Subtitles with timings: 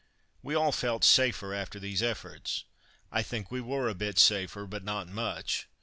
[0.41, 2.63] We all felt safer after these efforts.
[3.11, 5.67] I think we were a bit safer, but not much.